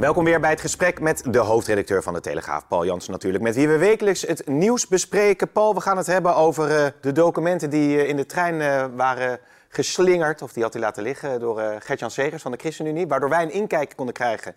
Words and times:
Welkom 0.00 0.24
weer 0.24 0.40
bij 0.40 0.50
het 0.50 0.60
gesprek 0.60 1.00
met 1.00 1.22
de 1.30 1.38
hoofdredacteur 1.38 2.02
van 2.02 2.14
de 2.14 2.20
Telegraaf, 2.20 2.66
Paul 2.68 2.84
Jansen 2.84 3.12
natuurlijk. 3.12 3.44
Met 3.44 3.54
wie 3.54 3.68
we 3.68 3.78
wekelijks 3.78 4.22
het 4.22 4.46
nieuws 4.46 4.88
bespreken. 4.88 5.52
Paul, 5.52 5.74
we 5.74 5.80
gaan 5.80 5.96
het 5.96 6.06
hebben 6.06 6.34
over 6.34 6.70
uh, 6.70 6.86
de 7.00 7.12
documenten 7.12 7.70
die 7.70 7.96
uh, 7.96 8.08
in 8.08 8.16
de 8.16 8.26
trein 8.26 8.54
uh, 8.54 8.84
waren 8.96 9.38
geslingerd. 9.68 10.42
Of 10.42 10.52
die 10.52 10.62
had 10.62 10.72
hij 10.72 10.82
laten 10.82 11.02
liggen 11.02 11.40
door 11.40 11.62
Gert-Jan 11.78 12.10
Segers 12.10 12.42
van 12.42 12.50
de 12.52 12.58
ChristenUnie. 12.58 13.06
Waardoor 13.06 13.28
wij 13.28 13.42
een 13.42 13.52
inkijk 13.52 13.92
konden 13.96 14.14
krijgen 14.14 14.54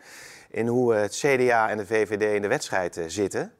in 0.50 0.68
hoe 0.68 0.94
het 0.94 1.16
CDA 1.16 1.70
en 1.70 1.78
de 1.78 1.86
VVD 1.86 2.36
in 2.36 2.42
de 2.42 2.48
wedstrijd 2.48 3.02
zitten. 3.08 3.52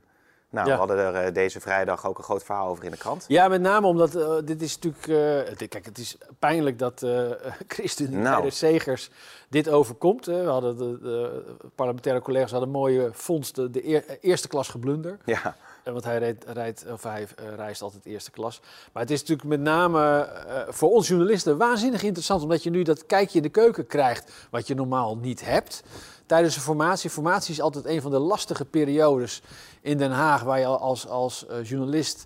Nou, 0.54 0.68
Ja. 0.68 0.74
we 0.74 0.80
hadden 0.80 0.98
er 1.16 1.34
deze 1.34 1.60
vrijdag 1.60 2.08
ook 2.08 2.18
een 2.18 2.24
groot 2.24 2.44
verhaal 2.44 2.68
over 2.68 2.84
in 2.84 2.92
de 2.92 2.98
krant. 2.98 3.26
Ja, 3.28 3.48
met 3.48 3.62
name 3.62 3.88
omdat 3.88 4.16
eh, 4.16 4.34
dit 4.46 4.62
is 4.62 4.80
natuurlijk. 4.80 5.08
eh, 5.48 5.58
dit- 5.58 5.70
kijk, 5.70 5.86
het 5.86 5.98
is 5.98 6.18
pijnlijk 6.40 6.80
dat 6.80 7.04
eh 7.04 7.30
ChristenUnie 7.68 8.20
Nou. 8.20 8.52
Zegers 8.52 9.10
dit 9.50 9.70
overkomt. 9.70 10.26
hè. 10.26 10.44
We 10.44 10.50
hadden 10.50 10.78
de, 10.78 11.00
de 11.02 11.44
parlementaire 11.76 12.22
collega's 12.22 12.52
hadden 12.52 12.70
een 12.70 12.76
mooie 12.76 13.10
fonds, 13.14 13.52
de, 13.54 13.70
de 13.70 13.88
eer- 13.88 14.18
eerste 14.22 14.48
klas 14.48 14.68
geblunder. 14.70 15.18
Ja, 15.26 15.56
Eh, 15.84 15.92
Want 15.94 16.06
hij, 16.06 16.18
reed, 16.18 16.46
rijdt, 16.48 16.86
of 16.92 17.04
hij 17.04 17.28
eh, 17.36 17.46
reist 17.56 17.82
altijd 17.82 18.06
eerste 18.06 18.32
klas. 18.32 18.60
Maar 18.94 19.02
het 19.04 19.12
is 19.12 19.20
natuurlijk 19.20 19.48
met 19.50 19.60
name 19.60 20.20
eh, 20.22 20.62
voor 20.70 20.90
ons 20.92 21.08
journalisten 21.08 21.58
waanzinnig 21.58 22.04
interessant. 22.04 22.42
Omdat 22.42 22.64
je 22.64 22.70
nu 22.70 22.84
dat 22.84 23.06
kijkje 23.06 23.38
in 23.38 23.44
de 23.44 23.50
keuken 23.50 23.88
krijgt. 23.88 24.32
Wat 24.52 24.68
je 24.68 24.76
normaal 24.76 25.18
niet 25.18 25.46
hebt. 25.46 25.84
Tijdens 26.26 26.56
een 26.56 26.62
formatie. 26.62 27.10
Formatie 27.10 27.54
is 27.54 27.62
altijd 27.62 27.86
een 27.86 28.02
van 28.02 28.12
de 28.12 28.20
lastige 28.20 28.66
periodes 28.66 29.42
in 29.84 29.98
Den 29.98 30.12
Haag. 30.12 30.42
Waar 30.44 30.60
je 30.60 30.66
als, 30.66 31.08
als 31.08 31.46
eh, 31.48 31.64
journalist 31.64 32.24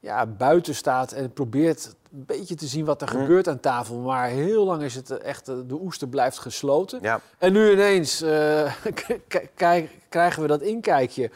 ja, 0.00 0.26
buiten 0.26 0.74
staat 0.74 1.12
en 1.12 1.32
probeert 1.32 1.94
een 2.12 2.24
beetje 2.26 2.54
te 2.54 2.66
zien 2.66 2.84
wat 2.84 3.02
er 3.02 3.08
gebeurt 3.08 3.48
aan 3.48 3.60
tafel. 3.60 3.96
Maar 3.98 4.28
heel 4.28 4.64
lang 4.64 4.82
is 4.82 4.94
het 4.94 5.10
eh, 5.10 5.28
echt, 5.28 5.48
eh, 5.48 5.54
de 5.66 5.74
oester 5.80 6.08
blijft 6.08 6.38
gesloten. 6.38 6.98
ja. 7.02 7.20
En 7.38 7.52
nu 7.52 7.72
ineens 7.72 8.24
k- 9.28 9.48
krijgen 10.08 10.42
we 10.42 10.48
dat 10.48 10.60
inkijkje 10.62 11.30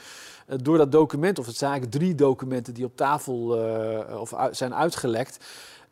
door 0.63 0.79
dat 0.79 0.93
document, 0.93 1.39
of 1.39 1.47
het 1.47 1.57
zijn 1.57 1.71
eigenlijk 1.71 2.01
drie 2.01 2.15
documenten 2.15 2.75
die 2.75 2.85
op 2.85 2.97
tafel 2.97 3.57
eh, 3.67 4.21
of 4.21 4.35
zijn 4.51 4.75
uitgelekt. 4.75 5.45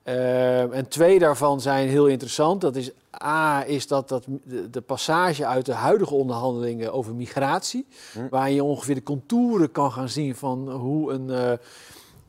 En 0.02 0.88
twee 0.88 1.18
daarvan 1.18 1.60
zijn 1.60 1.88
heel 1.88 2.06
interessant. 2.06 2.60
Dat 2.60 2.76
is 2.76 2.90
A, 3.22 3.66
is 3.66 3.86
dat, 3.86 4.08
dat 4.08 4.26
de, 4.70 4.80
passage 4.80 5.46
uit 5.46 5.66
de 5.66 5.72
huidige 5.72 6.14
onderhandelingen 6.14 6.92
over 6.92 7.14
migratie, 7.14 7.86
waar 8.30 8.50
je 8.50 8.64
ongeveer 8.64 8.94
de 8.94 9.02
contouren 9.02 9.70
kan 9.70 9.92
gaan 9.92 10.08
zien 10.08 10.34
van 10.34 10.70
hoe 10.70 11.12
een, 11.12 11.30
eh, 11.30 11.52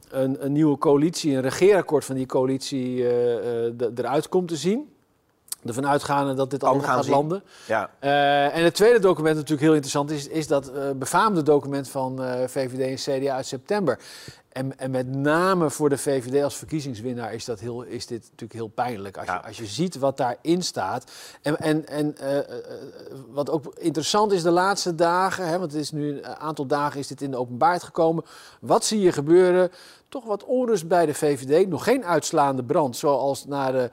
een, 0.09 0.45
een 0.45 0.51
nieuwe 0.51 0.77
coalitie, 0.77 1.35
een 1.35 1.41
regeerakkoord 1.41 2.05
van 2.05 2.15
die 2.15 2.25
coalitie 2.25 3.07
eh, 3.07 3.67
eh, 3.67 3.73
eruit 3.95 4.29
komt 4.29 4.47
te 4.47 4.55
zien. 4.55 4.92
Ervan 5.65 5.87
uitgaande 5.87 6.33
dat 6.33 6.49
dit 6.49 6.59
Kan 6.59 6.69
allemaal 6.69 6.87
gaat 6.87 7.03
zien. 7.03 7.13
landen. 7.13 7.43
ja. 7.67 7.89
Eh, 7.99 8.55
en 8.57 8.63
het 8.63 8.75
tweede 8.75 8.99
document 8.99 9.35
natuurlijk 9.35 9.61
heel 9.61 9.71
interessant 9.73 10.11
is, 10.11 10.27
is 10.27 10.47
dat 10.47 10.67
eh, 10.71 10.89
befaamde 10.95 11.43
document 11.43 11.89
van 11.89 12.23
eh, 12.23 12.47
VVD 12.47 13.07
en 13.07 13.19
CDA 13.21 13.35
uit 13.35 13.45
september. 13.45 13.99
En, 14.51 14.79
en 14.79 14.91
met 14.91 15.07
name 15.15 15.69
voor 15.69 15.89
de 15.89 15.97
VVD 15.97 16.43
als 16.43 16.55
verkiezingswinnaar 16.55 17.33
is, 17.33 17.45
dat 17.45 17.59
heel, 17.59 17.81
is 17.83 18.05
dit 18.05 18.21
natuurlijk 18.23 18.53
heel 18.53 18.67
pijnlijk. 18.67 19.17
Als, 19.17 19.27
Ja. 19.27 19.33
je, 19.33 19.47
als 19.47 19.57
je 19.57 19.65
ziet 19.65 19.97
wat 19.99 20.17
daarin 20.17 20.61
staat. 20.63 21.11
En, 21.41 21.57
en, 21.57 21.87
en 21.87 22.15
wat 23.29 23.49
ook 23.49 23.73
interessant 23.75 24.31
is 24.31 24.43
de 24.43 24.51
laatste 24.51 24.95
dagen, 24.95 25.47
hè, 25.47 25.59
want 25.59 25.71
het 25.71 25.81
is 25.81 25.91
nu 25.91 26.17
een 26.17 26.25
aantal 26.25 26.65
dagen 26.65 26.99
is 26.99 27.07
dit 27.07 27.21
in 27.21 27.31
de 27.31 27.37
openbaarheid 27.37 27.83
gekomen. 27.83 28.23
Wat 28.61 28.85
zie 28.85 28.99
je 28.99 29.11
gebeuren? 29.11 29.71
Toch 30.09 30.25
wat 30.25 30.43
onrust 30.43 30.87
bij 30.87 31.05
de 31.05 31.13
VVD. 31.13 31.67
Nog 31.67 31.83
geen 31.83 32.05
uitslaande 32.05 32.63
brand, 32.63 32.97
zoals 32.97 33.45
na 33.45 33.71
de 33.71 33.89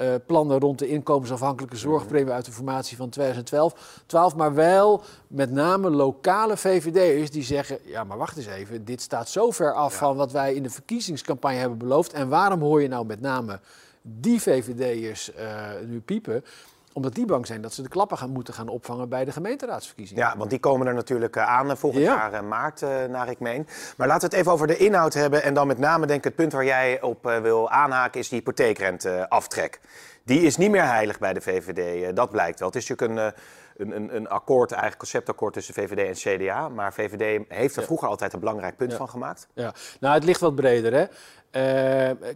eh, 0.00 0.14
plannen 0.26 0.58
rond 0.58 0.78
de 0.78 0.88
inkomensafhankelijke 0.88 1.76
zorgpremie 1.76 2.32
uit 2.32 2.44
de 2.44 2.52
formatie 2.52 2.96
van 2.96 3.08
2012. 3.08 4.02
12, 4.06 4.36
maar 4.36 4.54
wel 4.54 5.02
met 5.26 5.50
name 5.50 5.90
lokale 5.90 6.56
VVD'ers 6.56 7.30
die 7.30 7.42
zeggen... 7.42 7.78
ja, 7.84 8.04
maar 8.04 8.18
wacht 8.18 8.36
eens 8.36 8.46
even, 8.46 8.84
dit 8.84 9.00
staat 9.00 9.28
zo 9.28 9.50
ver 9.50 9.74
af 9.74 9.96
van 9.96 10.16
wat 10.16 10.32
wij 10.32 10.54
in 10.54 10.62
de 10.62 10.70
verkiezingscampagne 10.70 11.58
hebben 11.58 11.78
beloofd. 11.78 12.12
En 12.12 12.28
waarom 12.28 12.60
hoor 12.60 12.82
je 12.82 12.88
nou 12.88 13.06
met 13.06 13.20
name 13.20 13.60
die 14.02 14.40
VVD'ers 14.40 15.32
eh, 15.34 15.68
nu 15.86 16.00
piepen? 16.00 16.44
Omdat 16.92 17.14
die 17.14 17.26
bang 17.26 17.46
zijn 17.46 17.60
dat 17.60 17.72
ze 17.72 17.82
de 17.82 17.88
klappen 17.88 18.18
gaan 18.18 18.30
moeten 18.30 18.54
gaan 18.54 18.68
opvangen 18.68 19.08
bij 19.08 19.24
de 19.24 19.32
gemeenteraadsverkiezingen. 19.32 20.22
Ja, 20.22 20.36
want 20.36 20.50
die 20.50 20.58
komen 20.58 20.86
er 20.86 20.94
natuurlijk 20.94 21.36
eh, 21.36 21.48
aan 21.48 21.70
eh, 21.70 21.76
volgend 21.76 22.02
Ja. 22.04 22.14
jaar 22.14 22.32
eh, 22.32 22.40
maart, 22.40 22.80
naar 23.08 23.30
ik 23.30 23.40
meen. 23.40 23.66
Maar 23.96 24.06
laten 24.06 24.28
we 24.28 24.34
het 24.36 24.44
even 24.44 24.52
over 24.52 24.66
de 24.66 24.76
inhoud 24.76 25.14
hebben. 25.14 25.42
En 25.42 25.54
dan 25.54 25.66
met 25.66 25.78
name 25.78 26.06
denk 26.06 26.18
ik 26.18 26.24
het 26.24 26.34
punt 26.34 26.52
waar 26.52 26.64
jij 26.64 27.00
op 27.02 27.22
wil 27.42 27.70
aanhaken... 27.70 28.20
is 28.20 28.28
die 28.28 28.38
hypotheekrenteaftrek. 28.38 29.80
Die 30.24 30.40
is 30.40 30.56
niet 30.56 30.70
meer 30.70 30.84
heilig 30.86 31.18
bij 31.18 31.32
de 31.32 31.40
VVD, 31.40 32.16
dat 32.16 32.30
blijkt 32.30 32.58
wel. 32.58 32.68
Het 32.68 32.76
is 32.76 32.88
natuurlijk 32.88 33.18
een, 33.18 33.32
een, 33.76 33.96
een, 33.96 34.16
een 34.16 34.28
akkoord, 34.28 34.70
eigenlijk 34.70 35.00
conceptakkoord 35.00 35.52
tussen 35.52 35.74
VVD 35.74 36.24
en 36.24 36.38
CDA. 36.38 36.68
Maar 36.68 36.92
VVD 36.92 37.44
heeft 37.48 37.74
er 37.74 37.80
Ja. 37.80 37.86
vroeger 37.86 38.08
altijd 38.08 38.32
een 38.32 38.40
belangrijk 38.40 38.76
punt 38.76 38.90
Ja. 38.90 38.96
van 38.96 39.08
gemaakt. 39.08 39.48
Ja, 39.54 39.72
nou, 40.00 40.14
het 40.14 40.24
ligt 40.24 40.40
wat 40.40 40.54
breder. 40.54 40.92
Hè? 40.92 41.04
Eh, 41.50 41.62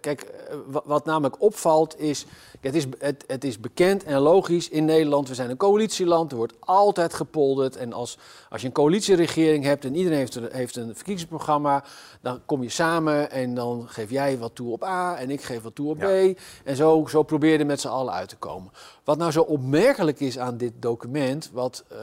kijk, 0.00 0.20
eh, 0.22 0.56
wa- 0.66 0.82
wat, 0.84 1.04
namelijk 1.04 1.42
opvalt 1.42 2.00
is, 2.00 2.26
het 2.60 2.75
is, 2.75 2.84
het, 2.98 3.25
het 3.26 3.44
is 3.44 3.60
bekend 3.60 4.04
en 4.04 4.19
logisch 4.19 4.69
in 4.69 4.84
Nederland, 4.84 5.28
we 5.28 5.34
zijn 5.34 5.50
een 5.50 5.56
coalitieland, 5.56 6.30
er 6.30 6.36
wordt 6.36 6.52
altijd 6.60 7.14
gepolderd. 7.14 7.76
En 7.76 7.92
als, 7.92 8.19
als 8.50 8.60
je 8.60 8.66
een 8.66 8.72
coalitieregering 8.72 9.64
hebt 9.64 9.84
en 9.84 9.94
iedereen 9.94 10.19
heeft, 10.19 10.34
een- 10.34 10.48
heeft 10.53 10.76
een 10.76 10.94
verkiezingsprogramma, 10.94 11.84
dan 12.20 12.41
kom 12.47 12.62
je 12.62 12.69
samen 12.69 13.30
en 13.30 13.54
dan 13.54 13.84
geef 13.88 14.10
jij 14.10 14.38
wat 14.38 14.54
toe 14.54 14.72
op 14.72 14.84
A 14.84 15.16
en 15.16 15.30
ik 15.30 15.42
geef 15.42 15.62
wat 15.62 15.74
toe 15.74 15.91
op 15.91 15.98
Ja. 16.00 16.32
B. 16.32 16.38
En 16.64 16.76
zo, 16.76 17.06
zo 17.08 17.22
probeer 17.22 17.58
je 17.58 17.64
met 17.64 17.80
z'n 17.80 17.88
allen 17.88 18.12
uit 18.12 18.28
te 18.28 18.36
komen. 18.36 18.72
Wat 19.04 19.19
nou 19.19 19.30
zo 19.30 19.41
opmerkelijk 19.42 20.20
is 20.20 20.38
aan 20.38 20.56
dit 20.56 20.72
document, 20.78 21.50
wat 21.53 21.84
eh, 21.88 21.97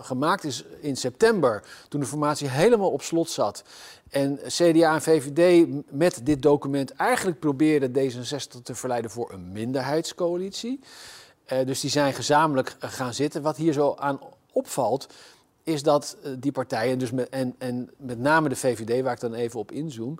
gemaakt 0.00 0.44
is 0.44 0.64
in 0.80 0.96
september, 0.96 1.62
toen 1.88 2.00
de 2.00 2.06
formatie 2.06 2.48
helemaal 2.48 2.90
op 2.90 3.02
slot 3.02 3.30
zat. 3.30 3.62
En 4.10 4.38
CDA 4.46 4.94
en 4.94 5.02
VVD 5.02 5.66
met 5.90 6.20
dit 6.22 6.42
document 6.42 6.90
eigenlijk 6.90 7.38
probeerden 7.38 7.90
D66 7.90 8.62
te 8.62 8.74
verleiden 8.74 9.10
voor 9.10 9.32
een 9.32 9.52
minderheidscoalitie. 9.52 10.80
Eh, 11.44 11.66
dus 11.66 11.80
die 11.80 11.90
zijn 11.90 12.12
gezamenlijk 12.12 12.76
eh, 12.80 12.90
gaan 12.90 13.14
zitten. 13.14 13.42
Wat 13.42 13.56
hier 13.56 13.72
zo 13.72 13.94
aan 13.98 14.20
opvalt, 14.52 15.06
is 15.62 15.82
dat 15.82 16.16
eh, 16.22 16.32
die 16.38 16.52
partijen, 16.52 16.98
dus 16.98 17.10
met, 17.10 17.28
en, 17.28 17.54
en 17.58 17.90
met 17.96 18.18
name 18.18 18.48
de 18.48 18.56
VVD, 18.56 19.02
waar 19.02 19.12
ik 19.12 19.20
dan 19.20 19.34
even 19.34 19.60
op 19.60 19.72
inzoom, 19.72 20.18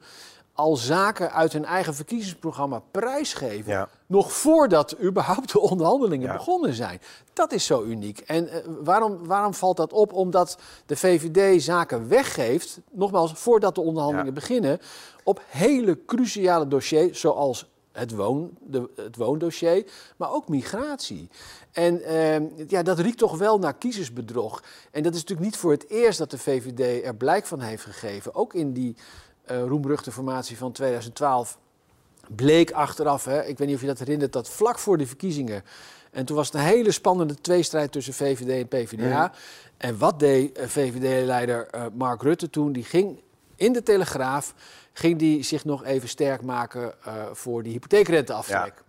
al 0.59 0.77
zaken 0.77 1.33
uit 1.33 1.53
hun 1.53 1.65
eigen 1.65 1.95
verkiezingsprogramma 1.95 2.83
prijsgeven. 2.91 3.73
Ja. 3.73 3.89
Nog 4.07 4.33
voordat 4.33 4.97
überhaupt 5.03 5.53
de 5.53 5.61
onderhandelingen 5.61 6.27
Ja. 6.27 6.33
begonnen 6.37 6.73
zijn. 6.75 7.01
Dat 7.33 7.53
is 7.53 7.65
zo 7.67 7.83
uniek. 7.83 8.19
En 8.19 8.49
eh, 8.49 8.59
waarom, 8.85 9.27
waarom 9.27 9.55
valt 9.55 9.77
dat 9.77 9.93
op? 9.93 10.13
Omdat 10.13 10.59
de 10.87 10.97
VVD 10.97 11.63
zaken 11.63 12.09
weggeeft, 12.09 12.81
nogmaals, 12.91 13.33
voordat 13.33 13.75
de 13.75 13.81
onderhandelingen 13.81 14.35
Ja. 14.35 14.41
beginnen, 14.41 14.81
op 15.25 15.41
hele 15.47 15.99
cruciale 16.07 16.69
dossiers, 16.69 17.21
zoals 17.21 17.67
het, 17.93 18.15
woon, 18.15 18.51
de, 18.61 18.91
het 18.97 19.17
woondossier, 19.17 19.85
maar 20.17 20.33
ook 20.33 20.49
migratie. 20.49 21.29
En 21.73 22.03
eh, 22.03 22.69
ja, 22.69 22.83
dat 22.83 22.99
riekt 22.99 23.19
toch 23.19 23.39
wel 23.39 23.59
naar 23.59 23.75
kiezersbedrog. 23.75 24.63
En 24.91 25.03
dat 25.03 25.15
is 25.15 25.21
natuurlijk 25.21 25.49
niet 25.49 25.57
voor 25.57 25.71
het 25.71 25.89
eerst 25.91 26.19
dat 26.19 26.31
de 26.31 26.39
VVD 26.39 27.05
er 27.05 27.15
blijk 27.17 27.47
van 27.47 27.61
heeft 27.61 27.83
gegeven. 27.85 28.35
Ook 28.35 28.55
in 28.55 28.73
die 28.73 28.97
roemruchte 29.49 30.13
formatie 30.13 30.57
van 30.57 30.73
2012 30.73 31.59
bleek 32.29 32.71
achteraf, 32.71 33.25
hè, 33.25 33.45
ik 33.45 33.59
weet 33.59 33.67
niet 33.67 33.77
of 33.77 33.83
je 33.83 33.87
dat 33.87 33.99
herinnert, 33.99 34.33
dat 34.33 34.49
vlak 34.49 34.79
voor 34.79 34.99
de 34.99 35.07
verkiezingen. 35.07 35.65
En 36.11 36.25
toen 36.25 36.37
was 36.37 36.47
het 36.47 36.55
een 36.55 36.61
hele 36.61 36.91
spannende 36.91 37.35
tweestrijd 37.35 37.93
tussen 37.93 38.15
VVD 38.15 38.49
en 38.49 38.69
PvdA. 38.69 39.33
En 39.77 39.99
wat 39.99 40.19
deed 40.19 40.59
eh, 40.59 40.67
VVD-leider 40.67 41.67
eh, 41.67 41.85
Mark 41.93 42.23
Rutte 42.23 42.51
toen? 42.51 42.73
Die 42.73 42.85
ging 42.85 43.21
in 43.57 43.73
de 43.73 43.83
Telegraaf 43.83 44.55
ging 44.93 45.19
die 45.19 45.43
zich 45.43 45.65
nog 45.65 45.85
even 45.85 46.09
sterk 46.09 46.43
maken 46.43 46.95
eh, 47.05 47.13
voor 47.33 47.63
die 47.63 47.73
hypotheekrenteaftrek. 47.73 48.83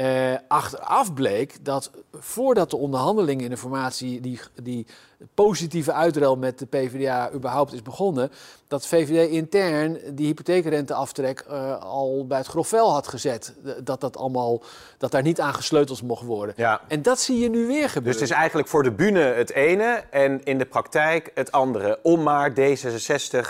Uh, 0.00 0.34
achteraf 0.48 1.14
bleek 1.14 1.64
dat 1.64 1.90
voordat 2.12 2.70
de 2.70 2.76
onderhandelingen 2.76 3.44
in 3.44 3.50
de 3.50 3.56
formatie, 3.56 4.20
die, 4.20 4.40
die 4.62 4.86
positieve 5.34 5.92
uitruil 5.92 6.36
met 6.36 6.58
de 6.58 6.66
PvdA 6.66 7.30
überhaupt 7.32 7.72
is 7.72 7.82
begonnen, 7.82 8.30
dat 8.68 8.86
VVD 8.86 9.30
intern 9.30 9.98
die 10.14 10.26
hypotheekrenteaftrek 10.26 11.44
uh, 11.50 11.82
al 11.82 12.26
bij 12.26 12.38
het 12.38 12.46
grofvel 12.46 12.92
had 12.92 13.08
gezet. 13.08 13.54
Dat, 13.84 14.00
dat, 14.00 14.16
allemaal, 14.16 14.62
dat 14.98 15.10
daar 15.10 15.22
niet 15.22 15.40
aan 15.40 15.54
gesleuteld 15.54 16.02
mocht 16.02 16.24
worden. 16.24 16.54
Ja. 16.56 16.80
En 16.88 17.02
dat 17.02 17.20
zie 17.20 17.38
je 17.38 17.50
nu 17.50 17.66
weer 17.66 17.88
gebeuren. 17.88 18.02
Dus 18.02 18.14
het 18.14 18.30
is 18.30 18.36
eigenlijk 18.36 18.68
voor 18.68 18.82
de 18.82 18.92
bühne 18.92 19.20
het 19.20 19.50
ene 19.50 20.04
en 20.10 20.44
in 20.44 20.58
de 20.58 20.66
praktijk 20.66 21.30
het 21.34 21.52
andere. 21.52 21.98
Om 22.02 22.22
maar 22.22 22.50
D66 22.50 22.54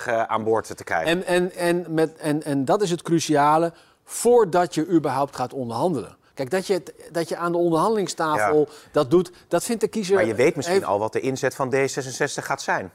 uh, 0.09 0.23
aan 0.23 0.45
boord 0.45 0.77
te 0.77 0.85
krijgen. 0.85 1.07
En, 1.07 1.25
en, 1.25 1.53
en, 1.53 1.95
met, 1.95 2.17
en, 2.17 2.43
en 2.43 2.65
dat 2.65 2.83
is 2.83 2.91
het 2.91 3.03
cruciale 3.03 3.73
voordat 4.05 4.75
je 4.75 4.87
überhaupt 4.87 5.37
gaat 5.37 5.53
onderhandelen. 5.53 6.18
Kijk, 6.39 6.51
dat 6.51 6.67
je, 6.67 6.83
dat 7.13 7.29
je 7.29 7.37
aan 7.37 7.53
de 7.53 7.59
onderhandelingstafel 7.59 8.69
dat 8.93 9.11
doet, 9.11 9.31
dat 9.49 9.65
vindt 9.65 9.81
de 9.81 9.89
kiezer... 9.89 10.15
Maar 10.15 10.27
je 10.27 10.35
weet 10.35 10.57
misschien 10.57 10.85
al 10.85 10.99
wat 10.99 11.13
de 11.13 11.21
inzet 11.21 11.55
van 11.55 11.75
D66 11.75 12.45
gaat 12.45 12.63
zijn. 12.63 12.93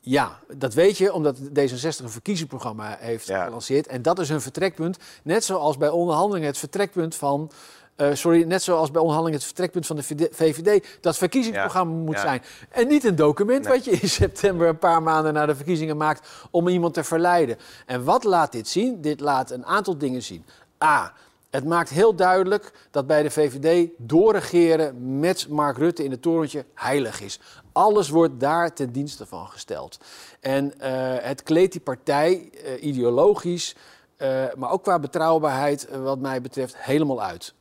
Ja, 0.00 0.38
dat 0.56 0.74
weet 0.74 0.98
je 0.98 1.12
omdat 1.12 1.38
D66 1.38 2.02
een 2.02 2.10
verkiezingsprogramma 2.10 2.96
heeft 3.00 3.24
gelanceerd. 3.24 3.86
En 3.86 4.02
dat 4.02 4.18
is 4.18 4.28
hun 4.28 4.40
vertrekpunt. 4.40 4.98
Net 5.22 5.44
zoals 5.44 5.76
bij 5.76 5.88
onderhandelingen 5.88 6.48
het 6.48 6.58
vertrekpunt 6.58 7.14
van... 7.14 7.50
Uh, 7.96 8.14
sorry, 8.14 8.42
net 8.42 8.62
zoals 8.62 8.90
bij 8.90 9.00
onderhandelingen 9.00 9.38
het 9.38 9.48
vertrekpunt 9.48 9.86
van 9.86 9.96
de 9.96 10.28
VVD... 10.30 10.86
dat 11.00 11.16
verkiezingsprogramma 11.16 11.94
moet 11.94 12.20
zijn. 12.20 12.42
En 12.68 12.88
niet 12.88 13.04
een 13.04 13.16
document 13.16 13.66
wat 13.66 13.84
je 13.84 13.90
in 13.90 14.08
september 14.08 14.68
een 14.68 14.78
paar 14.78 15.02
maanden 15.02 15.32
na 15.32 15.46
de 15.46 15.54
verkiezingen 15.54 15.96
maakt... 15.96 16.28
om 16.50 16.68
iemand 16.68 16.94
te 16.94 17.04
verleiden. 17.04 17.56
En 17.86 18.04
wat 18.04 18.24
laat 18.24 18.52
dit 18.52 18.68
zien? 18.68 19.00
Dit 19.00 19.20
laat 19.20 19.50
een 19.50 19.66
aantal 19.66 19.98
dingen 19.98 20.22
zien. 20.22 20.44
A, 20.84 21.12
het 21.50 21.64
maakt 21.64 21.90
heel 21.90 22.14
duidelijk 22.14 22.72
dat 22.90 23.06
bij 23.06 23.22
de 23.22 23.30
VVD 23.30 23.88
doorregeren 23.96 25.18
met 25.18 25.48
Mark 25.48 25.76
Rutte 25.76 26.04
in 26.04 26.10
het 26.10 26.22
torentje 26.22 26.64
heilig 26.74 27.20
is. 27.20 27.40
Alles 27.72 28.08
wordt 28.08 28.40
daar 28.40 28.74
ten 28.74 28.92
dienste 28.92 29.26
van 29.26 29.46
gesteld. 29.46 29.98
En 30.40 30.64
uh, 30.64 30.72
het 31.20 31.42
kleedt 31.42 31.72
die 31.72 31.80
partij 31.80 32.50
uh, 32.64 32.82
ideologisch, 32.82 33.76
uh, 34.18 34.44
maar 34.56 34.70
ook 34.70 34.82
qua 34.82 34.98
betrouwbaarheid, 34.98 35.88
wat 36.02 36.18
mij 36.18 36.40
betreft, 36.40 36.74
helemaal 36.76 37.22
uit. 37.22 37.54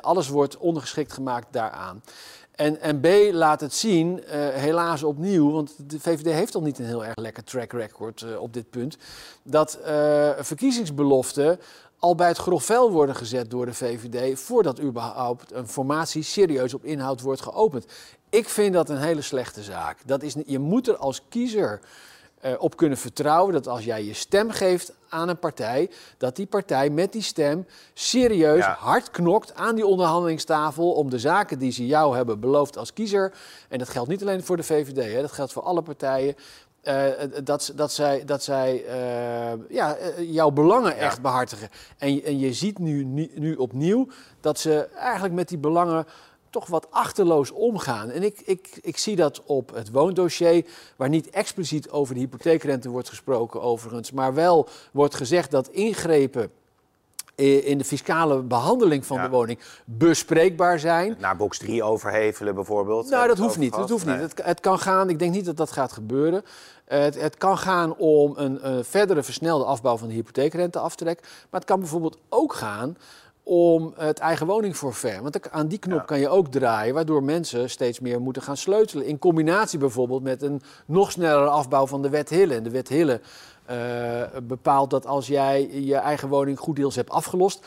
alles 0.00 0.28
wordt 0.28 0.56
ondergeschikt 0.56 1.12
gemaakt 1.12 1.46
daaraan. 1.50 2.02
En, 2.54 2.80
en 2.80 3.00
B 3.00 3.06
laat 3.32 3.60
het 3.60 3.74
zien, 3.74 4.22
helaas 4.52 5.02
opnieuw, 5.02 5.50
want 5.50 5.74
de 5.90 6.00
VVD 6.00 6.32
heeft 6.32 6.54
al 6.54 6.62
niet 6.62 6.78
een 6.78 6.84
heel 6.84 7.04
erg 7.04 7.16
lekker 7.16 7.44
track 7.44 7.72
record 7.72 8.38
op 8.38 8.52
dit 8.52 8.70
punt, 8.70 8.96
dat 9.42 9.78
verkiezingsbeloften 10.38 11.58
al 11.98 12.14
bij 12.14 12.28
het 12.28 12.38
grofvel 12.38 12.90
worden 12.90 13.14
gezet 13.14 13.50
door 13.50 13.66
de 13.66 13.74
VVD 13.74 14.40
voordat 14.40 14.80
überhaupt 14.80 15.52
een 15.52 15.68
formatie 15.68 16.22
serieus 16.22 16.74
op 16.74 16.84
inhoud 16.84 17.20
wordt 17.20 17.40
geopend. 17.40 17.86
Ik 18.30 18.48
vind 18.48 18.74
dat 18.74 18.88
een 18.88 19.00
hele 19.00 19.22
slechte 19.22 19.62
zaak. 19.62 19.98
Dat 20.06 20.22
is, 20.22 20.34
je 20.46 20.58
moet 20.58 20.88
er 20.88 20.96
als 20.96 21.22
kiezer 21.28 21.80
uh, 22.44 22.52
op 22.58 22.76
kunnen 22.76 22.98
vertrouwen 22.98 23.52
dat 23.52 23.68
als 23.68 23.84
jij 23.84 24.04
je 24.04 24.14
stem 24.14 24.50
geeft 24.50 24.92
aan 25.08 25.28
een 25.28 25.38
partij, 25.38 25.90
dat 26.18 26.36
die 26.36 26.46
partij 26.46 26.90
met 26.90 27.12
die 27.12 27.22
stem 27.22 27.66
serieus 27.94 28.64
hard 28.64 29.10
knokt 29.10 29.54
aan 29.54 29.74
die 29.74 29.86
onderhandelingstafel 29.86 30.92
om 30.92 31.10
de 31.10 31.18
zaken 31.18 31.58
die 31.58 31.72
ze 31.72 31.86
jou 31.86 32.16
hebben 32.16 32.40
beloofd 32.40 32.78
als 32.78 32.92
kiezer, 32.92 33.32
en 33.68 33.78
dat 33.78 33.88
geldt 33.88 34.08
niet 34.08 34.22
alleen 34.22 34.42
voor 34.42 34.56
de 34.56 34.62
VVD, 34.62 35.12
hè, 35.12 35.20
dat 35.20 35.32
geldt 35.32 35.52
voor 35.52 35.62
alle 35.62 35.82
partijen, 35.82 36.36
dat, 37.44 37.72
dat 37.74 37.92
zij, 37.92 38.24
dat 38.24 38.42
zij 38.42 38.84
uh, 38.84 39.60
ja, 39.68 39.96
jouw 40.18 40.50
belangen 40.50 40.96
echt 40.96 41.22
behartigen. 41.22 41.68
En, 41.98 42.24
en 42.24 42.38
je 42.38 42.52
ziet 42.52 42.78
nu, 42.78 43.04
nu, 43.04 43.30
nu, 43.34 43.54
opnieuw 43.54 44.08
dat 44.40 44.58
ze 44.58 44.88
eigenlijk 44.94 45.34
met 45.34 45.48
die 45.48 45.58
belangen 45.58 46.06
toch 46.50 46.66
wat 46.66 46.90
achterloos 46.90 47.50
omgaan. 47.50 48.10
En 48.10 48.22
ik, 48.22 48.40
ik, 48.44 48.78
ik 48.82 48.98
zie 48.98 49.16
dat 49.16 49.42
op 49.44 49.74
het 49.74 49.90
woondossier, 49.90 50.66
waar 50.96 51.08
niet 51.08 51.30
expliciet 51.30 51.90
over 51.90 52.14
de 52.14 52.20
hypotheekrente 52.20 52.88
wordt 52.88 53.08
gesproken 53.08 53.62
overigens, 53.62 54.12
maar 54.12 54.34
wel 54.34 54.68
wordt 54.92 55.14
gezegd 55.14 55.50
dat 55.50 55.68
ingrepen 55.68 56.50
in 57.44 57.78
de 57.78 57.84
fiscale 57.84 58.42
behandeling 58.42 59.06
van 59.06 59.22
de 59.22 59.28
woning 59.28 59.58
bespreekbaar 59.84 60.78
zijn. 60.78 61.16
Naar 61.18 61.36
box 61.36 61.58
3 61.58 61.82
overhevelen 61.82 62.54
bijvoorbeeld? 62.54 63.10
Nou, 63.10 63.28
dat 63.28 63.38
hoeft 63.38 63.58
niet. 63.58 63.74
Dat 63.74 63.90
hoeft 63.90 64.06
niet. 64.06 64.20
Het, 64.20 64.44
het, 64.44 64.60
kan 64.60 64.78
gaan, 64.78 65.10
ik 65.10 65.18
denk 65.18 65.34
niet 65.34 65.44
dat 65.44 65.56
dat 65.56 65.70
gaat 65.70 65.92
gebeuren. 65.92 66.44
Het, 66.84 67.20
het 67.20 67.36
kan 67.36 67.58
gaan 67.58 67.96
om 67.96 68.32
een, 68.36 68.68
een 68.68 68.84
verdere 68.84 69.22
versnelde 69.22 69.64
afbouw 69.64 69.96
van 69.96 70.08
de 70.08 70.14
hypotheekrenteaftrek. 70.14 71.20
Maar 71.20 71.60
het 71.60 71.68
kan 71.68 71.80
bijvoorbeeld 71.80 72.18
ook 72.28 72.52
gaan 72.52 72.96
om 73.48 73.94
het 73.96 74.18
eigen 74.18 74.46
woningforfait. 74.46 75.20
Want 75.20 75.50
aan 75.50 75.66
die 75.66 75.78
knop 75.78 76.06
kan 76.06 76.18
je 76.18 76.28
ook 76.28 76.48
draaien, 76.48 76.94
waardoor 76.94 77.22
mensen 77.22 77.70
steeds 77.70 78.00
meer 78.00 78.20
moeten 78.20 78.42
gaan 78.42 78.56
sleutelen. 78.56 79.06
In 79.06 79.18
combinatie 79.18 79.78
bijvoorbeeld 79.78 80.22
met 80.22 80.42
een 80.42 80.62
nog 80.86 81.10
snellere 81.10 81.48
afbouw 81.48 81.86
van 81.86 82.02
de 82.02 82.08
wet 82.08 82.28
Hille. 82.28 82.54
En 82.54 82.62
de 82.62 82.70
wet 82.70 82.88
Hille 82.88 83.20
uh, 83.70 84.38
bepaalt 84.42 84.90
dat 84.90 85.06
als 85.06 85.26
jij 85.26 85.70
je 85.70 85.94
eigen 85.94 86.28
woning 86.28 86.58
goed 86.58 86.76
deels 86.76 86.94
hebt 86.94 87.10
afgelost, 87.10 87.66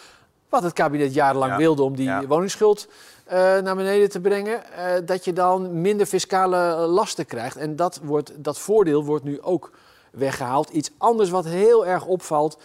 wat 0.50 0.64
het 0.64 0.74
kabinet 0.74 1.14
jarenlang 1.14 1.56
wilde 1.56 1.84
om 1.84 1.96
die 1.96 2.28
woningsschuld 2.28 2.88
uh, 3.28 3.34
naar 3.34 3.76
beneden 3.76 4.10
te 4.10 4.20
brengen, 4.20 4.62
uh, 4.78 4.86
dat 5.06 5.26
je 5.26 5.34
dan 5.34 5.82
minder 5.82 6.06
fiscale 6.06 6.88
lasten 6.88 7.26
krijgt. 7.26 7.58
En 7.58 7.76
dat, 7.76 8.00
wordt, 8.04 8.32
dat 8.36 8.60
voordeel 8.60 9.06
wordt 9.06 9.24
nu 9.24 9.42
ook 9.42 9.72
weggehaald. 10.12 10.70
Iets 10.70 10.92
anders 10.98 11.30
wat 11.30 11.46
heel 11.46 11.86
erg 11.86 12.06
opvalt, 12.06 12.58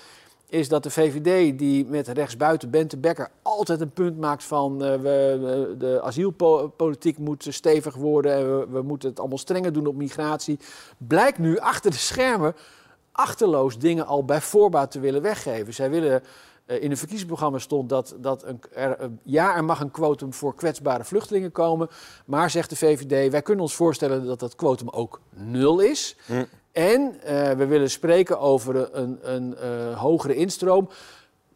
is 0.54 0.68
dat 0.68 0.82
de 0.82 0.90
VVD, 0.90 1.58
die 1.58 1.86
met 1.86 2.08
rechtsbuiten 2.08 2.70
Bente 2.70 2.96
Becker 2.96 3.30
altijd 3.42 3.80
een 3.80 3.92
punt 3.92 4.18
maakt 4.18 4.44
van 4.44 4.72
uh, 4.72 4.94
we, 4.94 5.74
de 5.78 6.02
asielpolitiek 6.02 7.18
moet 7.18 7.46
stevig 7.48 7.94
worden 7.94 8.32
en 8.32 8.58
we, 8.58 8.66
we, 8.70 8.82
moeten 8.82 9.08
het 9.08 9.18
allemaal 9.18 9.38
strenger 9.38 9.72
doen 9.72 9.86
op 9.86 9.94
migratie, 9.94 10.58
blijkt 10.98 11.38
nu 11.38 11.58
achter 11.58 11.90
de 11.90 11.96
schermen 11.96 12.54
achterloos 13.12 13.78
dingen 13.78 14.06
al 14.06 14.24
bij 14.24 14.40
voorbaat 14.40 14.90
te 14.90 15.00
willen 15.00 15.22
weggeven. 15.22 15.74
Zij 15.74 15.90
willen 15.90 16.22
uh, 16.66 16.82
in 16.82 16.90
het 16.90 16.98
verkiezingsprogramma 16.98 17.58
stond 17.58 17.88
dat, 17.88 18.16
dat 18.18 18.44
een, 18.44 18.60
er, 18.72 19.10
ja, 19.22 19.56
er 19.56 19.64
mag 19.64 19.80
een 19.80 19.90
kwotum 19.90 20.32
voor 20.32 20.54
kwetsbare 20.54 21.04
vluchtelingen 21.04 21.52
komen. 21.52 21.88
Maar 22.26 22.50
zegt 22.50 22.70
de 22.70 22.76
VVD, 22.76 23.30
wij 23.30 23.42
kunnen 23.42 23.62
ons 23.62 23.74
voorstellen 23.74 24.26
dat 24.26 24.40
dat 24.40 24.54
kwotum 24.54 24.88
ook 24.88 25.20
nul 25.30 25.80
is. 25.80 26.16
Hm. 26.26 26.44
En 26.74 27.00
uh, 27.00 27.50
we 27.50 27.66
willen 27.66 27.90
spreken 27.90 28.40
over 28.40 28.94
een, 28.96 29.18
een 29.22 29.56
uh, 29.62 30.00
hogere 30.00 30.34
instroom. 30.34 30.88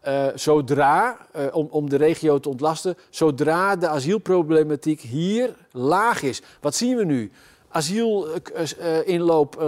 Uh, 0.06 0.26
zodra, 0.34 1.16
om, 1.52 1.68
om 1.70 1.88
de 1.88 1.96
regio 1.96 2.38
te 2.38 2.48
ontlasten, 2.48 2.96
zodra 3.10 3.76
de 3.76 3.88
asielproblematiek 3.88 5.00
hier 5.00 5.54
laag 5.72 6.22
is. 6.22 6.42
Wat 6.60 6.74
zien 6.74 6.96
we 6.96 7.04
nu? 7.04 7.30
Asielinloop 7.68 9.62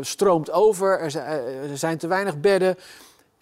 stroomt 0.00 0.50
over, 0.50 1.00
er 1.00 1.78
zijn 1.78 1.98
te 1.98 2.06
weinig 2.06 2.40
bedden. 2.40 2.76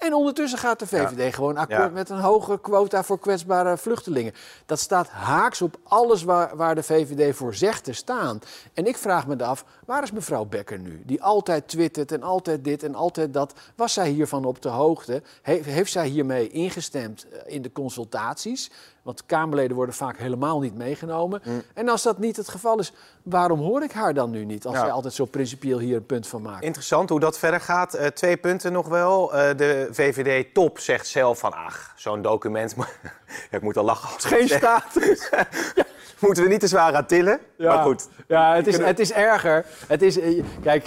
En 0.05 0.15
ondertussen 0.15 0.59
gaat 0.59 0.79
de 0.79 0.87
VVD 0.87 1.35
gewoon 1.35 1.57
akkoord 1.57 1.93
met 1.93 2.11
een 2.11 2.21
hogere 2.21 2.61
quota 2.61 3.03
voor 3.03 3.19
kwetsbare 3.19 3.77
vluchtelingen. 3.77 4.33
Dat 4.67 4.79
staat 4.79 5.09
haaks 5.09 5.63
op 5.63 5.77
alles 5.83 6.23
waar, 6.23 6.57
waar 6.57 6.75
de 6.75 6.83
VVD 6.83 7.37
voor 7.37 7.55
zegt 7.55 7.85
te 7.85 7.93
staan. 7.93 8.41
En 8.75 8.87
ik 8.87 8.97
vraag 8.97 9.27
me 9.27 9.45
af, 9.45 9.65
waar 9.87 10.03
is 10.03 10.13
mevrouw 10.13 10.45
Becker 10.45 10.79
nu? 10.79 11.03
Die 11.05 11.23
altijd 11.23 11.69
twittert 11.69 12.13
en 12.13 12.23
altijd 12.23 12.65
dit 12.65 12.83
en 12.83 12.95
altijd 12.95 13.33
dat. 13.33 13.55
Was 13.75 13.93
zij 13.93 14.09
hiervan 14.09 14.45
op 14.45 14.63
de 14.63 14.69
hoogte? 14.69 15.23
heeft 15.43 15.93
zij 15.93 16.07
hiermee 16.07 16.49
ingestemd 16.49 17.27
eh, 17.29 17.55
in 17.55 17.63
de 17.63 17.73
consultaties? 17.73 18.71
Want 19.05 19.27
Kamerleden 19.27 19.77
worden 19.77 19.95
vaak 19.95 20.19
helemaal 20.19 20.61
niet 20.61 20.75
meegenomen. 20.75 21.43
Mm. 21.45 21.63
En 21.75 21.89
als 21.89 22.03
dat 22.03 22.19
niet 22.19 22.37
het 22.37 22.49
geval 22.49 22.79
is, 22.79 22.93
waarom 23.23 23.61
hoor 23.61 23.83
ik 23.83 23.93
haar 23.93 24.15
dan 24.15 24.31
nu 24.31 24.45
niet? 24.45 24.67
Als 24.67 24.79
zij 24.79 24.91
altijd 24.91 25.15
zo 25.15 25.25
principieel 25.25 25.79
hier 25.79 25.97
een 25.97 26.07
punt 26.07 26.27
van 26.27 26.43
maakt. 26.43 26.65
Interessant 26.65 27.09
hoe 27.09 27.21
dat 27.21 27.39
verder 27.39 27.61
gaat. 27.61 27.97
Uh, 27.97 28.07
twee 28.07 28.37
punten 28.37 28.73
nog 28.73 28.89
wel. 28.89 29.35
Uh, 29.35 29.41
de 29.57 29.89
VVD-top 29.91 30.79
zegt 30.79 31.07
zelf 31.07 31.39
van, 31.39 31.53
ach, 31.53 31.93
zo'n 31.97 32.23
document... 32.23 32.75
ja, 33.51 33.57
ik 33.57 33.63
moet 33.63 33.77
al 33.77 33.85
lachen. 33.85 34.21
Geen 34.21 34.49
status. 34.49 35.29
ja. 35.75 35.85
Moeten 36.19 36.43
we 36.43 36.49
niet 36.49 36.61
te 36.61 36.67
zwaar 36.67 36.95
aan 36.95 37.07
tillen? 37.07 37.41
Ja. 37.57 37.75
Maar 37.75 37.85
goed. 37.85 38.09
Ja, 38.29 38.55
het 38.55 38.67
is, 38.67 38.77
het 38.79 38.99
is 38.99 39.13
erger. 39.13 39.67
Het 39.87 40.03
is, 40.03 40.19
eh, 40.19 40.45
kijk, 40.63 40.87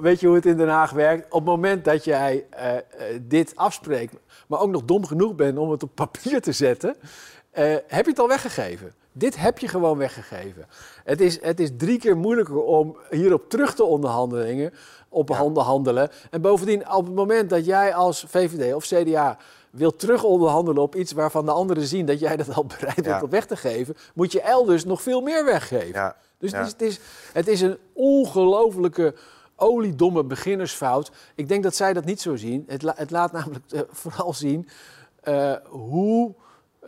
weet 0.00 0.20
je 0.20 0.26
hoe 0.26 0.36
het 0.36 0.46
in 0.46 0.56
Den 0.56 0.68
Haag 0.68 0.90
werkt? 0.90 1.24
Op 1.26 1.40
het 1.40 1.48
moment 1.48 1.84
dat 1.84 2.04
jij 2.04 2.46
dit 3.20 3.52
afspreekt, 3.56 4.14
maar 4.46 4.60
ook 4.60 4.70
nog 4.70 4.84
dom 4.84 5.06
genoeg 5.06 5.34
bent 5.34 5.58
om 5.58 5.70
het 5.70 5.82
op 5.82 5.94
papier 5.94 6.40
te 6.40 6.52
zetten... 6.52 6.96
Uh, 7.54 7.76
heb 7.86 8.04
je 8.04 8.10
het 8.10 8.18
al 8.18 8.28
weggegeven? 8.28 8.92
Dit 9.12 9.36
heb 9.36 9.58
je 9.58 9.68
gewoon 9.68 9.98
weggegeven. 9.98 10.66
Het 11.04 11.20
is, 11.20 11.42
het 11.42 11.60
is 11.60 11.70
drie 11.76 11.98
keer 11.98 12.16
moeilijker 12.16 12.62
om 12.62 12.96
hierop 13.10 13.50
terug 13.50 13.74
te 13.74 13.84
onderhandelingen, 13.84 14.72
op 15.08 15.28
ja. 15.28 15.62
handelen. 15.62 16.10
En 16.30 16.40
bovendien, 16.40 16.92
op 16.92 17.04
het 17.04 17.14
moment 17.14 17.50
dat 17.50 17.64
jij 17.64 17.94
als 17.94 18.24
VVD 18.28 18.74
of 18.74 18.84
CDA 18.84 19.38
wilt 19.70 19.98
terug 19.98 20.22
onderhandelen 20.22 20.82
op 20.82 20.94
iets 20.94 21.12
waarvan 21.12 21.44
de 21.44 21.50
anderen 21.50 21.86
zien 21.86 22.06
dat 22.06 22.20
jij 22.20 22.36
dat 22.36 22.54
al 22.54 22.66
bereid 22.78 23.02
bent 23.02 23.22
op 23.22 23.30
weg 23.30 23.46
te 23.46 23.56
geven, 23.56 23.96
moet 24.14 24.32
je 24.32 24.40
elders 24.40 24.84
nog 24.84 25.02
veel 25.02 25.20
meer 25.20 25.44
weggeven. 25.44 26.00
Ja. 26.00 26.16
Dus 26.38 26.52
het 26.52 26.66
is, 26.66 26.72
het, 26.72 26.82
is, 26.82 27.00
het 27.32 27.48
is 27.48 27.60
een 27.60 27.78
ongelofelijke 27.92 29.14
oliedomme 29.56 30.24
beginnersfout. 30.24 31.10
Ik 31.34 31.48
denk 31.48 31.62
dat 31.62 31.76
zij 31.76 31.92
dat 31.92 32.04
niet 32.04 32.20
zo 32.20 32.36
zien. 32.36 32.64
Het, 32.66 32.82
het 32.96 33.10
laat 33.10 33.32
namelijk 33.32 33.64
uh, 33.72 33.80
vooral 33.90 34.32
zien 34.32 34.68
uh, 35.24 35.52
hoe 35.68 36.34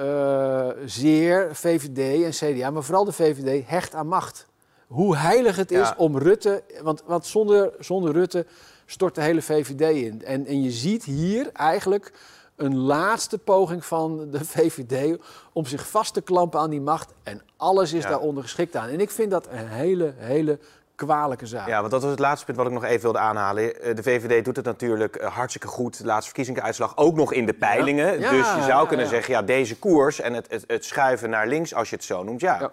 eh, 0.00 0.68
zeer 0.84 1.48
VVD 1.52 2.24
en 2.24 2.30
CDA, 2.54 2.70
maar 2.70 2.82
vooral 2.82 3.04
de 3.04 3.12
VVD, 3.12 3.68
hecht 3.68 3.94
aan 3.94 4.06
macht. 4.06 4.46
Hoe 4.86 5.16
heilig 5.16 5.56
het 5.56 5.70
is 5.70 5.92
om 5.96 6.18
Rutte, 6.18 6.62
want, 6.82 7.02
want 7.06 7.26
zonder, 7.26 7.72
zonder 7.78 8.12
Rutte 8.12 8.46
stort 8.86 9.14
de 9.14 9.20
hele 9.22 9.42
VVD 9.42 9.80
in. 9.80 10.24
En, 10.24 10.46
en 10.46 10.62
je 10.62 10.70
ziet 10.70 11.04
hier 11.04 11.50
eigenlijk 11.52 12.12
een 12.56 12.76
laatste 12.76 13.38
poging 13.38 13.84
van 13.84 14.30
de 14.30 14.44
VVD 14.44 15.18
om 15.52 15.66
zich 15.66 15.88
vast 15.88 16.14
te 16.14 16.20
klampen 16.20 16.60
aan 16.60 16.70
die 16.70 16.80
macht. 16.80 17.12
En 17.22 17.42
alles 17.56 17.92
is 17.92 18.02
Ja. 18.02 18.08
daaronder 18.08 18.42
geschikt 18.42 18.76
aan. 18.76 18.88
En 18.88 19.00
ik 19.00 19.10
vind 19.10 19.30
dat 19.30 19.46
een 19.50 19.68
hele, 19.68 20.12
hele 20.16 20.58
kwalijke 21.06 21.46
zaak. 21.46 21.68
Ja, 21.68 21.78
want 21.78 21.90
dat 21.90 22.02
was 22.02 22.10
het 22.10 22.20
laatste 22.20 22.44
punt 22.44 22.56
wat 22.56 22.66
ik 22.66 22.72
nog 22.72 22.84
even 22.84 23.02
wilde 23.02 23.18
aanhalen. 23.18 23.82
Eh, 23.82 23.96
De 23.96 24.02
VVD 24.02 24.44
doet 24.44 24.56
het 24.56 24.64
natuurlijk 24.64 25.16
eh, 25.16 25.34
hartstikke 25.34 25.66
goed. 25.66 25.98
De 25.98 26.04
laatste 26.04 26.26
verkiezingsuitslag 26.26 26.96
ook 26.96 27.16
nog 27.16 27.32
in 27.32 27.46
de 27.46 27.52
peilingen. 27.52 28.20
Ja, 28.20 28.30
dus 28.30 28.54
je 28.54 28.62
zou 28.62 28.88
kunnen 28.88 29.06
zeggen, 29.06 29.34
ja, 29.34 29.42
deze 29.42 29.78
koers 29.78 30.20
en 30.20 30.32
het, 30.34 30.46
het, 30.50 30.64
het 30.66 30.84
schuiven 30.84 31.30
naar 31.30 31.46
links, 31.46 31.74
als 31.74 31.90
je 31.90 31.96
het 31.96 32.04
zo 32.04 32.22
noemt, 32.22 32.40
ja. 32.40 32.60
Ja. 32.60 32.70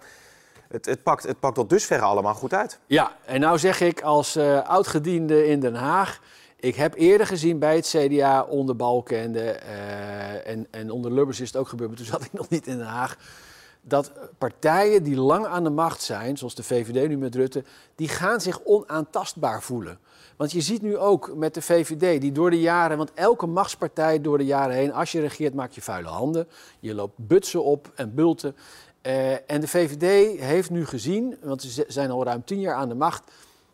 Het, 0.68 0.86
het, 0.86 1.04
pakt, 1.04 1.24
het 1.24 1.40
pakt 1.40 1.56
tot 1.56 1.70
dusverre 1.70 2.04
allemaal 2.04 2.34
goed 2.34 2.54
uit. 2.54 2.80
Ja, 2.86 3.12
en 3.26 3.40
nou 3.40 3.60
zeg 3.60 3.82
ik 3.82 4.02
als 4.02 4.36
eh 4.36 4.70
oudgediende 4.70 5.48
in 5.48 5.60
Den 5.60 5.76
Haag. 5.76 6.20
Ik 6.60 6.76
heb 6.76 6.94
eerder 6.96 7.28
gezien 7.28 7.60
bij 7.60 7.76
het 7.76 7.88
CDA 7.98 8.42
onder 8.44 8.76
Balkenende 8.76 9.52
eh, 9.52 10.52
en, 10.52 10.68
en 10.72 10.92
onder 10.92 11.12
Lubbers 11.12 11.40
is 11.40 11.48
het 11.48 11.58
ook 11.58 11.68
gebeurd, 11.68 11.90
maar 11.90 11.98
toen 11.98 12.08
zat 12.08 12.24
ik 12.24 12.34
nog 12.34 12.50
niet 12.50 12.68
in 12.68 12.78
Den 12.78 12.88
Haag. 12.88 13.18
Dat 13.88 14.12
partijen 14.38 15.04
die 15.04 15.16
lang 15.16 15.46
aan 15.46 15.64
de 15.64 15.70
macht 15.70 16.02
zijn, 16.02 16.38
zoals 16.38 16.56
de 16.56 16.64
VVD 16.64 17.08
nu 17.08 17.18
met 17.18 17.36
Rutte, 17.36 17.64
die 17.96 18.08
gaan 18.08 18.42
zich 18.42 18.64
onaantastbaar 18.64 19.64
voelen. 19.64 20.00
Want 20.38 20.52
je 20.52 20.62
ziet 20.62 20.82
nu 20.82 20.98
ook 20.98 21.36
met 21.36 21.54
de 21.54 21.62
VVD, 21.62 22.22
die 22.22 22.32
door 22.32 22.50
de 22.50 22.60
jaren, 22.60 22.98
want 22.98 23.14
elke 23.14 23.46
machtspartij 23.46 24.22
door 24.22 24.38
de 24.38 24.46
jaren 24.46 24.76
heen, 24.76 24.94
als 24.94 25.12
je 25.12 25.20
regeert, 25.20 25.54
maak 25.54 25.72
je 25.72 25.82
vuile 25.82 26.08
handen. 26.08 26.48
Je 26.80 26.94
loopt 26.94 27.18
butsen 27.18 27.64
op 27.64 27.92
en 27.96 28.16
bulten. 28.16 28.56
Eh, 29.02 29.52
en 29.52 29.62
de 29.62 29.68
VVD 29.68 30.40
heeft 30.40 30.70
nu 30.70 30.86
gezien, 30.86 31.38
want 31.42 31.62
ze 31.62 31.86
zijn 31.88 32.12
al 32.12 32.24
ruim 32.24 32.44
tien 32.44 32.60
jaar 32.60 32.76
aan 32.76 32.90
de 32.90 32.96
macht, 32.96 33.24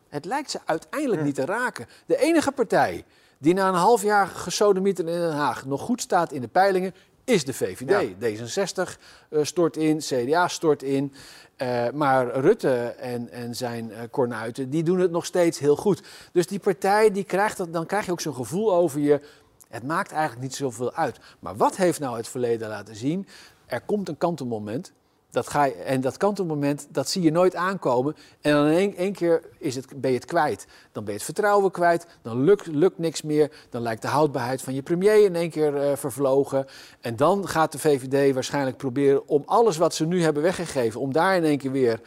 het 0.09 0.25
lijkt 0.25 0.51
ze 0.51 0.59
uiteindelijk 0.65 1.23
niet 1.23 1.35
te 1.35 1.45
raken. 1.45 1.87
De 2.05 2.17
enige 2.17 2.51
partij 2.51 3.05
die 3.37 3.53
na 3.53 3.67
een 3.67 3.73
half 3.73 4.03
jaar 4.03 4.27
gesodemieter 4.27 5.07
in 5.07 5.19
Den 5.19 5.31
Haag 5.31 5.65
nog 5.65 5.81
goed 5.81 6.01
staat 6.01 6.31
in 6.31 6.41
de 6.41 6.47
peilingen, 6.47 6.93
is 7.23 7.45
de 7.45 7.53
VVD. 7.53 8.13
D66 8.13 8.99
eh, 9.29 9.43
stort 9.43 9.77
in, 9.77 9.97
CDA 9.97 10.47
stort 10.47 10.83
in. 10.83 11.13
Eh, 11.55 11.89
maar 11.93 12.39
Rutte 12.39 12.75
en, 12.85 13.29
en 13.29 13.55
zijn 13.55 13.91
eh 13.91 14.01
kornuiten, 14.11 14.69
die 14.69 14.83
doen 14.83 14.99
het 14.99 15.11
nog 15.11 15.25
steeds 15.25 15.59
heel 15.59 15.75
goed. 15.75 16.01
Dus 16.31 16.47
die 16.47 16.59
partij, 16.59 17.11
die 17.11 17.23
krijgt 17.23 17.57
dat, 17.57 17.73
dan 17.73 17.85
krijg 17.85 18.05
je 18.05 18.11
ook 18.11 18.21
zo'n 18.21 18.35
gevoel 18.35 18.73
over 18.73 18.99
je... 18.99 19.21
Het 19.69 19.83
maakt 19.83 20.11
eigenlijk 20.11 20.41
niet 20.41 20.55
zoveel 20.55 20.93
uit. 20.93 21.19
Maar 21.39 21.55
wat 21.55 21.75
heeft 21.75 21.99
nou 21.99 22.17
het 22.17 22.27
verleden 22.27 22.69
laten 22.69 22.95
zien? 22.95 23.27
Er 23.65 23.81
komt 23.81 24.09
een 24.09 24.17
kantelmoment. 24.17 24.93
Dat 25.33 25.47
ga 25.47 25.69
en 25.69 26.01
dat 26.01 26.17
kantelmoment, 26.17 26.87
dat 26.89 27.09
zie 27.09 27.21
je 27.21 27.31
nooit 27.31 27.55
aankomen. 27.55 28.15
En 28.41 28.51
dan 28.51 28.67
in 28.67 28.97
één, 28.97 29.13
keer 29.13 29.41
is 29.57 29.75
het, 29.75 30.01
ben 30.01 30.11
je 30.11 30.17
het 30.17 30.25
kwijt. 30.25 30.65
Dan 30.91 31.03
ben 31.03 31.13
je 31.13 31.19
het 31.19 31.23
vertrouwen 31.23 31.71
kwijt. 31.71 32.07
Dan 32.21 32.43
lukt, 32.43 32.67
lukt 32.67 32.97
niks 32.97 33.21
meer. 33.21 33.51
Dan 33.69 33.81
lijkt 33.81 34.01
de 34.01 34.07
houdbaarheid 34.07 34.61
van 34.61 34.73
je 34.73 34.81
premier 34.81 35.23
in 35.25 35.35
één 35.35 35.49
keer 35.49 35.75
eh, 35.75 35.95
vervlogen. 35.95 36.65
En 37.01 37.15
dan 37.15 37.47
gaat 37.47 37.71
de 37.71 37.79
VVD 37.79 38.33
waarschijnlijk 38.33 38.77
proberen 38.77 39.27
om 39.27 39.43
alles 39.45 39.77
wat 39.77 39.95
ze 39.95 40.05
nu 40.05 40.23
hebben 40.23 40.43
weggegeven... 40.43 40.99
om 40.99 41.13
daar 41.13 41.35
in 41.35 41.43
één 41.43 41.57
keer 41.57 41.71
weer 41.71 41.99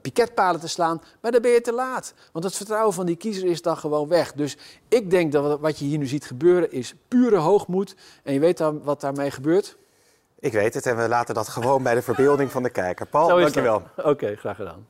piketpalen 0.00 0.60
te 0.60 0.68
slaan. 0.68 1.02
Maar 1.20 1.32
dan 1.32 1.42
ben 1.42 1.50
je 1.50 1.60
te 1.60 1.72
laat. 1.72 2.14
Want 2.32 2.44
het 2.44 2.54
vertrouwen 2.54 2.94
van 2.94 3.06
die 3.06 3.16
kiezer 3.16 3.48
is 3.48 3.62
dan 3.62 3.76
gewoon 3.76 4.08
weg. 4.08 4.32
Dus 4.32 4.56
ik 4.88 5.10
denk 5.10 5.32
dat 5.32 5.60
wat 5.60 5.78
je 5.78 5.84
hier 5.84 5.98
nu 5.98 6.06
ziet 6.06 6.24
gebeuren 6.24 6.72
is 6.72 6.94
pure 7.08 7.36
hoogmoed. 7.36 7.94
En 8.22 8.32
je 8.32 8.40
weet 8.40 8.58
dan 8.58 8.82
wat 8.82 9.00
daarmee 9.00 9.30
gebeurt? 9.30 9.76
Ik 10.38 10.52
weet 10.52 10.74
het 10.74 10.86
en 10.86 10.96
we 10.96 11.08
laten 11.08 11.34
dat 11.34 11.48
gewoon 11.48 11.82
bij 11.82 11.94
de 11.94 12.02
verbeelding 12.02 12.50
van 12.50 12.62
de 12.62 12.70
kijker. 12.70 13.06
Paul, 13.06 13.28
dankjewel. 13.28 13.82
Oké, 13.96 14.36
graag 14.36 14.56
gedaan. 14.56 14.86